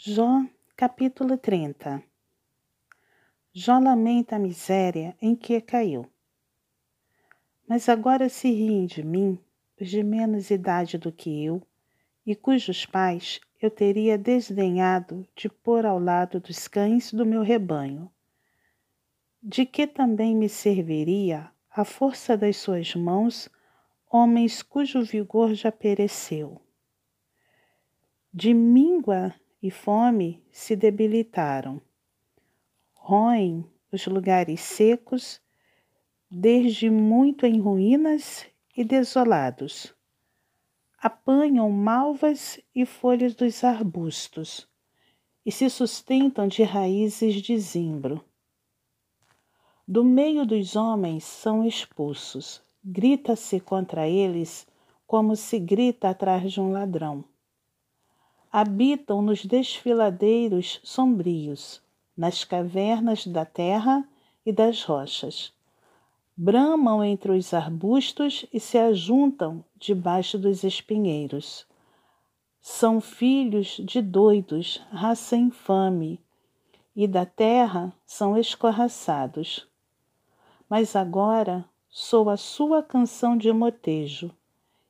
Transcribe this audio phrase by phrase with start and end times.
[0.00, 0.44] Jó,
[0.76, 2.00] capítulo 30
[3.52, 6.06] Jó lamenta a miséria em que caiu.
[7.68, 9.40] Mas agora se riem de mim
[9.80, 11.60] os de menos idade do que eu,
[12.24, 18.08] e cujos pais eu teria desdenhado de pôr ao lado dos cães do meu rebanho.
[19.42, 23.50] De que também me serviria a força das suas mãos,
[24.08, 26.62] homens cujo vigor já pereceu?
[28.32, 31.80] De míngua e fome se debilitaram.
[32.94, 35.40] Roem os lugares secos,
[36.30, 39.94] desde muito em ruínas e desolados.
[41.00, 44.68] Apanham malvas e folhas dos arbustos
[45.44, 48.24] e se sustentam de raízes de zimbro.
[49.86, 52.62] Do meio dos homens são expulsos.
[52.84, 54.66] Grita-se contra eles
[55.06, 57.24] como se grita atrás de um ladrão
[58.50, 61.82] habitam nos desfiladeiros sombrios,
[62.16, 64.08] nas cavernas da terra
[64.44, 65.52] e das rochas.
[66.36, 71.66] Bramam entre os arbustos e se ajuntam debaixo dos espinheiros.
[72.60, 76.20] São filhos de doidos, raça infame,
[76.94, 79.66] e da terra são escorraçados.
[80.68, 84.30] Mas agora sou a sua canção de motejo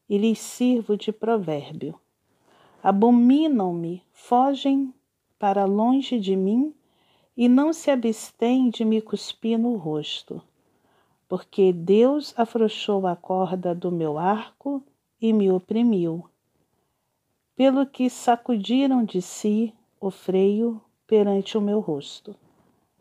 [0.08, 1.98] e lhes sirvo de provérbio
[2.82, 4.94] abominam-me, fogem
[5.38, 6.74] para longe de mim
[7.36, 10.42] e não se abstêm de me cuspir no rosto.
[11.28, 14.82] Porque Deus afrouxou a corda do meu arco
[15.20, 16.24] e me oprimiu.
[17.54, 22.34] Pelo que sacudiram de si o freio perante o meu rosto.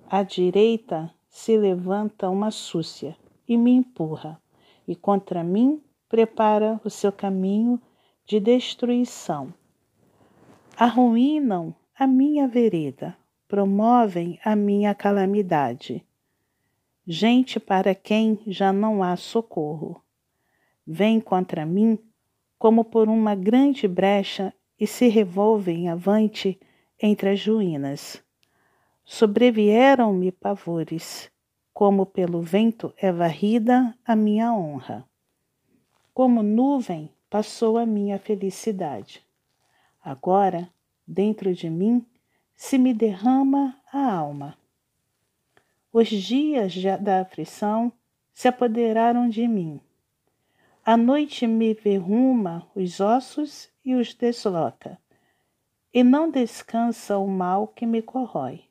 [0.09, 3.15] À direita se levanta uma súcia
[3.47, 4.41] e me empurra,
[4.87, 7.79] e contra mim prepara o seu caminho
[8.25, 9.53] de destruição
[10.79, 16.05] arruinam a minha vereda, promovem a minha calamidade.
[17.03, 20.03] Gente para quem já não há socorro.
[20.85, 21.97] Vem contra mim
[22.59, 26.59] como por uma grande brecha e se revolvem avante
[27.01, 28.23] entre as ruínas.
[29.03, 31.31] Sobrevieram-me pavores,
[31.73, 35.03] como pelo vento é varrida a minha honra.
[36.13, 39.25] Como nuvem passou a minha felicidade.
[40.07, 40.69] Agora,
[41.07, 42.05] dentro de mim,
[42.55, 44.57] se me derrama a alma.
[45.93, 47.91] Os dias da aflição
[48.33, 49.79] se apoderaram de mim.
[50.85, 54.97] A noite me verruma os ossos e os desloca,
[55.93, 58.63] e não descansa o mal que me corrói.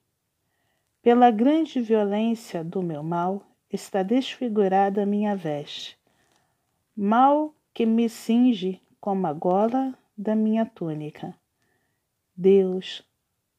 [1.02, 5.98] Pela grande violência do meu mal está desfigurada minha veste,
[6.96, 11.34] mal que me cinge como a gola da minha túnica.
[12.38, 13.02] Deus,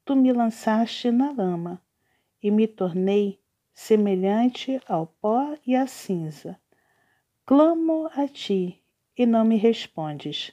[0.06, 1.82] tu me lançaste na lama
[2.44, 3.42] e me tornei
[3.74, 6.60] semelhante ao pó e à cinza.
[7.44, 8.80] Clamo a ti
[9.18, 10.52] e não me respondes.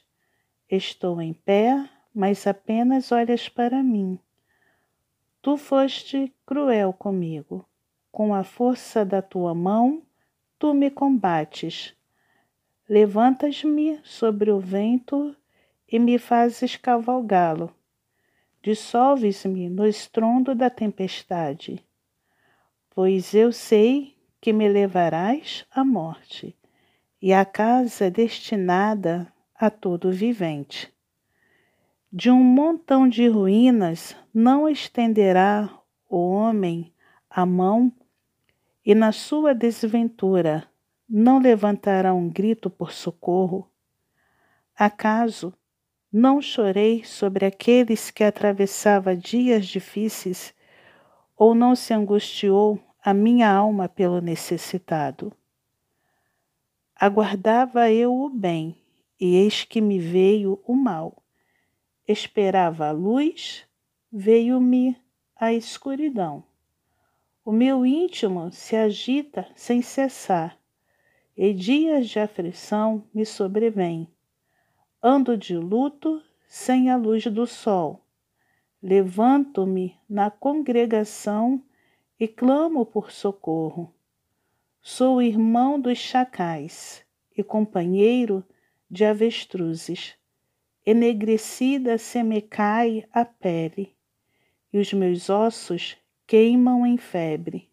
[0.70, 4.18] Estou em pé, mas apenas olhas para mim.
[5.42, 7.68] Tu foste cruel comigo.
[8.10, 10.02] Com a força da tua mão,
[10.58, 11.94] tu me combates.
[12.88, 15.36] Levantas-me sobre o vento
[15.86, 17.70] e me fazes cavalgá-lo.
[18.64, 21.84] Dissolves-me no estrondo da tempestade,
[22.88, 26.56] pois eu sei que me levarás à morte
[27.20, 30.90] e à casa destinada a todo vivente.
[32.10, 35.68] De um montão de ruínas não estenderá
[36.08, 36.90] o homem
[37.28, 37.92] a mão,
[38.82, 40.66] e na sua desventura
[41.06, 43.70] não levantará um grito por socorro.
[44.74, 45.52] Acaso
[46.16, 50.54] não chorei sobre aqueles que atravessava dias difíceis,
[51.36, 55.32] ou não se angustiou a minha alma pelo necessitado.
[56.94, 58.80] Aguardava eu o bem,
[59.18, 61.20] e eis que me veio o mal.
[62.06, 63.66] Esperava a luz,
[64.12, 64.96] veio-me
[65.34, 66.44] a escuridão.
[67.44, 70.56] O meu íntimo se agita sem cessar,
[71.36, 74.13] e dias de aflição me sobrevêm
[75.06, 78.02] Ando de luto sem a luz do sol.
[78.82, 81.62] Levanto-me na congregação
[82.18, 83.92] e clamo por socorro.
[84.80, 87.04] Sou irmão dos chacais
[87.36, 88.42] e companheiro
[88.90, 90.14] de avestruzes.
[90.86, 93.94] Enegrecida se me cai a pele,
[94.72, 97.70] e os meus ossos queimam em febre.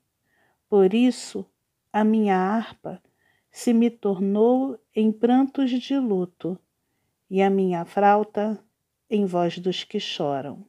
[0.68, 1.46] Por isso,
[1.94, 3.02] a minha harpa
[3.50, 6.60] se me tornou em prantos de luto
[7.32, 8.62] e a minha frauta
[9.10, 10.68] em voz dos que choram.